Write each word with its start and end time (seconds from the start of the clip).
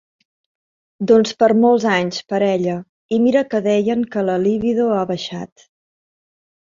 Doncs 1.09 1.33
per 1.41 1.49
molts 1.65 1.83
anys 1.95 2.21
parella, 2.33 2.77
i 3.17 3.19
mira 3.25 3.43
que 3.51 3.61
deien 3.67 4.01
que 4.15 4.23
la 4.31 4.39
libido 4.47 4.89
ha 4.95 5.03
baixat. 5.13 5.67